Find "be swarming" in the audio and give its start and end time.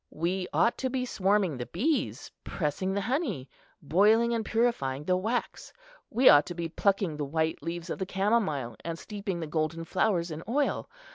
0.89-1.57